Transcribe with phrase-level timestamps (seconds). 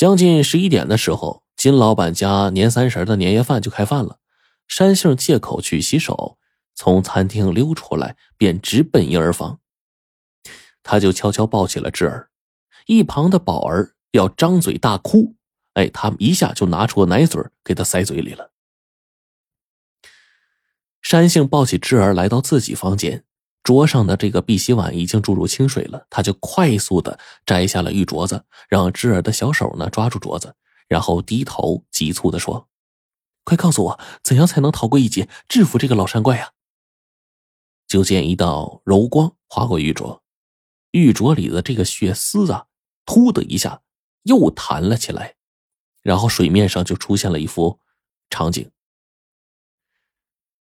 [0.00, 4.18] 将近十一点的时候，金老板家年三十的年夜饭就开饭了。
[4.66, 6.38] 山杏借口去洗手，
[6.74, 9.60] 从餐厅溜出来，便直奔婴儿房。
[10.82, 12.30] 他就悄悄抱起了智儿，
[12.86, 15.34] 一旁的宝儿要张嘴大哭，
[15.74, 18.52] 哎，他一下就拿出奶嘴给他塞嘴里了。
[21.02, 23.26] 山杏抱起智儿来到自己房间，
[23.62, 30.54] 桌上的这个碧玺碗已经注入清水了，他就快速的摘下了玉镯子，让智儿的小手呢抓住镯子，
[30.88, 32.68] 然后低头急促的说
[33.44, 36.52] ：“快告诉我，怎样才能逃过一劫，制服这个老山怪呀？”
[37.86, 40.20] 就见一道柔光划过玉镯。
[40.92, 42.66] 玉镯里的这个血丝啊，
[43.04, 43.82] 突的一下
[44.22, 45.36] 又弹了起来，
[46.02, 47.78] 然后水面上就出现了一幅
[48.30, 48.70] 场景：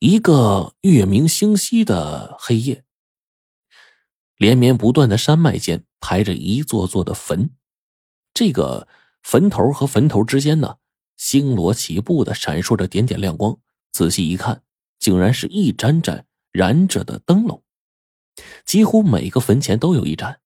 [0.00, 2.84] 一个月明星稀的黑夜，
[4.38, 7.50] 连绵不断的山脉间排着一座座的坟，
[8.32, 8.88] 这个
[9.22, 10.76] 坟头和坟头之间呢，
[11.18, 13.58] 星罗棋布的闪烁着点点亮光。
[13.92, 14.62] 仔细一看，
[14.98, 17.62] 竟然是一盏盏燃着的灯笼。
[18.64, 20.40] 几乎每个坟前都有一盏，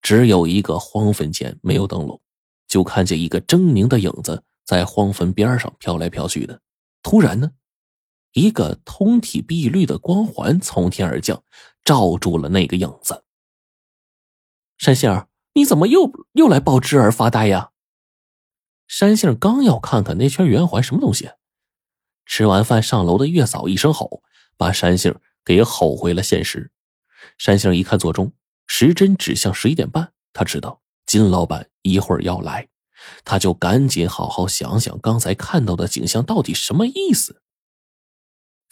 [0.00, 2.20] 只有一个荒坟前没有灯笼，
[2.68, 6.60] 就看见一个狰狞的影子在荒坟边上飘来飘去的。
[7.02, 7.50] 突然呢，
[8.32, 11.42] 一个通体碧绿的光环从天而降，
[11.84, 13.24] 罩住了那个影子。
[14.78, 17.70] 山杏儿，你怎么又又来抱枝儿发呆呀？
[18.88, 21.30] 山杏儿刚要看看那圈圆环什么东西，
[22.26, 24.22] 吃完饭上楼的月嫂一声吼，
[24.56, 26.72] 把山杏儿给吼回了现实。
[27.38, 28.32] 山杏儿一看座钟，
[28.66, 30.12] 时针指向十一点半。
[30.32, 32.68] 他知道金老板一会儿要来，
[33.24, 37.41] 他就赶紧好好想想刚才看到的景象到底什么意思。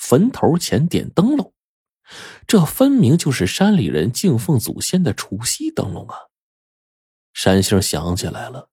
[0.00, 1.52] 坟头前点灯笼，
[2.46, 6.16] 这分明就是山里人敬奉祖先的除夕灯笼啊！
[7.34, 8.70] 山杏想起来了，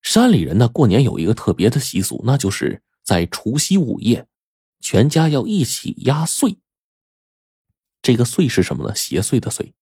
[0.00, 4.26] 山里人呢过年有一个特别的习俗，那就是在除夕午夜，
[4.80, 6.58] 全家要一起压岁。
[8.00, 8.94] 这个岁是什么呢？
[8.94, 9.74] 邪祟的岁。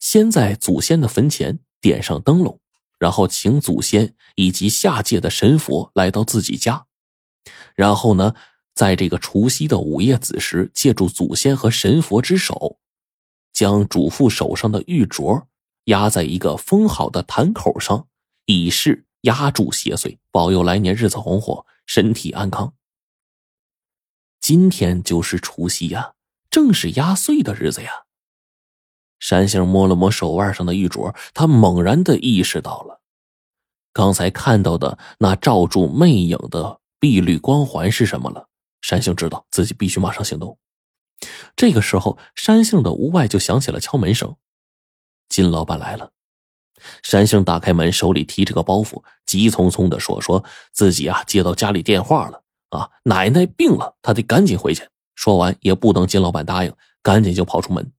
[0.00, 2.60] 先在祖先的坟前点上灯笼，
[2.98, 6.86] 然后请祖先以及下界的神佛来到自己家，
[7.74, 8.34] 然后呢，
[8.74, 12.78] 在这个除夕的午夜子时，借助祖先和神佛之手，
[13.52, 15.44] 将主妇手上的玉镯
[15.84, 18.06] 压在一个封好的坛口上，
[18.46, 22.74] 以示压住邪祟，保佑来年日子红火，身体安康。
[24.40, 26.14] 今天就是除夕呀。
[26.50, 27.90] 正是压岁的日子呀！
[29.20, 33.02] 山杏摸了摸手腕上的玉镯，他猛然的意识到了，
[33.92, 38.48] 刚才看到的那罩住魅影的碧绿光环是什么了。
[38.80, 40.58] 山杏知道自己必须马上行动。
[41.56, 44.36] 这个时候，山杏的屋外就响起了敲门声，
[45.28, 46.12] 金老板来了。
[47.02, 56.72] 山杏打开门，手里提着个包袱，急匆匆的说：“说自己啊，接到家里电话了，啊，奶奶病了，他得赶紧回去。”说完，也不等金老板答应，
[57.02, 57.92] 赶紧就跑出门。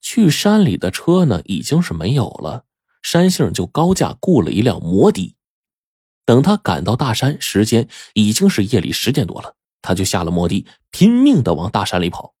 [0.00, 2.64] 去山里的车呢，已经是没有了。
[3.00, 5.35] 山杏就高价雇了一辆摩的。
[6.26, 12.34] 等他赶到大山，时间已经是夜里十点多了，他就下了摩的，拼命的往大山里跑。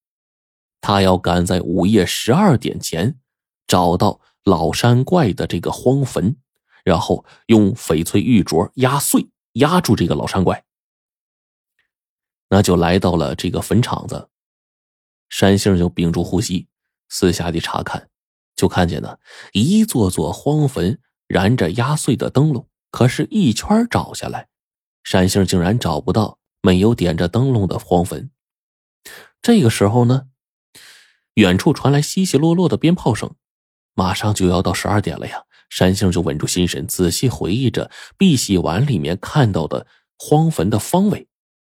[0.82, 3.18] 他要赶在午夜十二点前
[3.66, 6.36] 找到老山怪的这个荒坟，
[6.84, 10.64] 然后用翡翠玉镯压碎，压住这个老山怪。
[12.48, 14.28] 那就来到了这个坟场子，
[15.28, 16.68] 山杏就屏住呼吸，
[17.08, 18.08] 四下的查看，
[18.54, 19.18] 就看见呢
[19.52, 24.48] 一座座荒坟燃着压碎的灯笼，可是，一圈找下来，
[25.04, 28.30] 山杏竟然找不到没有点着灯笼的荒坟。
[29.42, 30.28] 这个时候呢，
[31.34, 33.34] 远处传来稀稀落落的鞭炮声，
[33.92, 35.42] 马上就要到十二点了呀！
[35.68, 39.86] 山杏就稳住心神，仔细回忆着碧玺碗里面看到的
[40.16, 41.28] 荒坟的方位。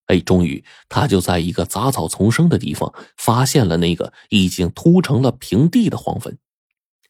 [0.07, 6.37] 哎，终于，他就在一个杂草丛生的地方发现了那个已经秃成了平地的荒坟。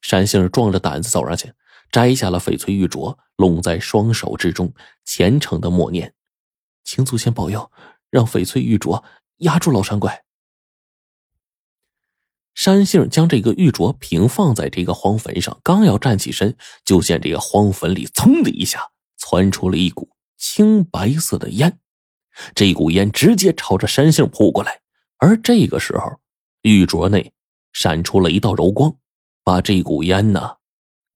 [0.02, 1.54] 山杏壮着胆子走上去，
[1.92, 4.72] 摘下了翡翠玉镯，拢在双手之中，
[5.04, 6.14] 虔诚的默念
[6.82, 7.70] ：“请祖先保佑，
[8.10, 9.04] 让翡翠玉镯
[9.36, 10.24] 压住老山怪。”
[12.54, 21.78] 山杏将这个玉镯平放在这个荒坟上，刚要站起身，就见这个荒坟里噌的一下窜出了一股青白色的烟。
[22.54, 24.80] 这股烟直接朝着山杏扑过来，
[25.18, 26.20] 而这个时候，
[26.62, 27.32] 玉镯内
[27.72, 28.96] 闪出了一道柔光，
[29.42, 30.56] 把这股烟呢，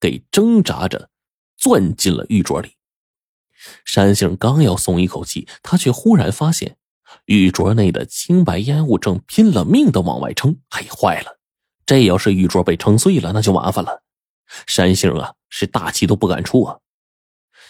[0.06, 1.10] 被挣扎着
[1.56, 2.76] 钻进了玉镯里。
[3.84, 6.76] 山杏刚要松一口气，他却忽然发现，
[7.24, 10.60] 玉镯内的青白烟雾正拼了命的往外撑。
[10.68, 11.40] 哎，坏了！
[11.84, 14.04] 这要是玉镯被撑碎了，那就麻烦了。
[14.68, 16.78] 山杏啊，是大气都不敢出啊。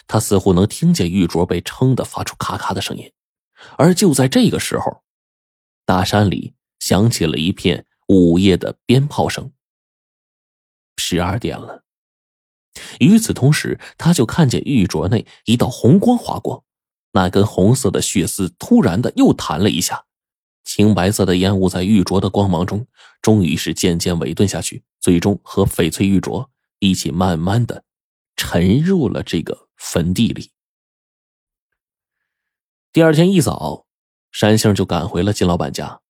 [0.05, 3.11] 他似乎能听见玉镯被撑得发出咔咔的声音，
[3.79, 5.01] 而就在这个时候，
[5.85, 9.51] 大山里响起了一片午夜的鞭炮声。
[10.97, 11.85] 十二点了。
[12.99, 16.65] 与此同时，他就看见玉镯内一道红光划过，
[17.11, 20.05] 那根红色的血丝突然的又弹了一下，
[20.63, 22.85] 青白色的烟雾在玉镯的光芒中，
[23.21, 26.47] 终于是渐渐萎顿下去，最终和翡翠玉镯
[26.79, 27.83] 一起慢慢的
[28.35, 30.51] 沉入了这个坟地里。
[32.93, 33.85] 第二天一早，
[34.31, 36.01] 山杏就赶回了金老板家，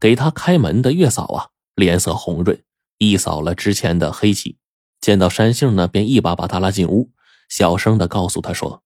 [0.00, 2.62] 给他开门的月嫂啊，脸色红润，
[2.98, 4.58] 一扫了之前的黑气。
[5.04, 7.10] 见到山杏呢，便一把把他拉进屋，
[7.50, 8.82] 小声的告诉他说：“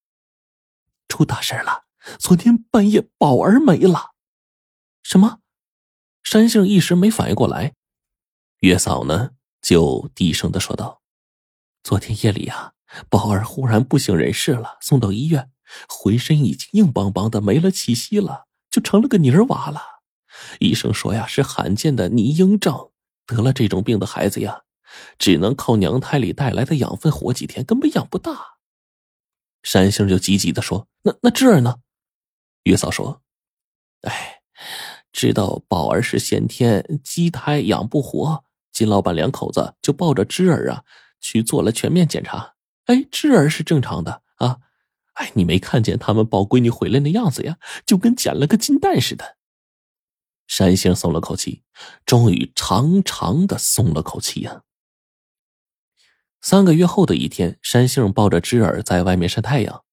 [1.06, 1.84] 出大事了！
[2.18, 4.14] 昨天半夜宝儿没了。”
[5.04, 5.38] 什么？
[6.24, 7.74] 山杏一时没反应过来。
[8.62, 9.30] 月嫂呢，
[9.62, 11.02] 就低声的说道
[11.84, 12.72] ：“昨天夜里啊，
[13.08, 15.52] 宝儿忽然不省人事了，送到医院，
[15.88, 19.80] 浑身已经硬邦邦的，没了气息了，就成了个泥娃了。
[20.58, 22.90] 医生说呀，是罕见的泥婴症，
[23.24, 24.62] 得了这种病的孩子呀。”
[25.18, 28.58] 只能靠娘胎里带来的养分活几天，根本养不大。
[29.62, 31.76] 山杏就急急的说：“那那智儿呢？”
[32.64, 33.22] 月嫂说
[34.02, 34.42] ：“哎，
[35.12, 38.44] 知道宝儿是先天畸胎，养不活。
[38.72, 40.84] 金老板两口子就抱着智儿啊
[41.20, 42.54] 去做了全面检查。
[42.86, 44.58] 哎，智儿是正常的啊。
[45.14, 49.36] 哎，你没看见他们抱闺女回来那样子呀，就跟捡了个金蛋似的。”
[50.46, 51.62] 山杏松了口气，
[52.06, 54.62] 终于长长的松了口气呀。
[56.40, 59.84] 三个月后的一天，山杏抱着芝儿在外面晒太阳，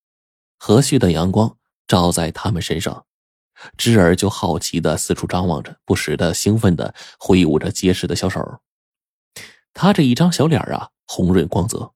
[0.58, 1.58] 和煦的阳光
[1.88, 3.06] 照在他们身上，
[3.78, 8.62] 芝儿就好奇的四处张望着，不时的兴奋的挥舞着结实的小手。
[9.74, 11.94] 他这一张小脸啊，红润光泽，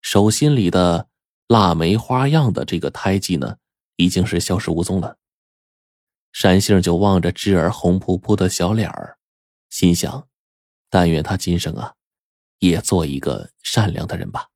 [0.00, 1.08] 手心里的
[1.46, 3.58] 腊梅花样的这个胎记呢，
[3.96, 5.18] 已经是消失无踪了。
[6.32, 9.18] 山杏就望着芝儿红扑扑的小脸儿，
[9.68, 10.26] 心想：
[10.88, 11.94] 但愿他今生啊。
[12.68, 14.51] 也做一个善良的人吧。